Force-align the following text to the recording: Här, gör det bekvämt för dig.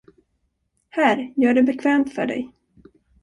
Här, 0.89 1.33
gör 1.35 1.53
det 1.53 1.63
bekvämt 1.63 2.13
för 2.13 2.25
dig. 2.25 2.53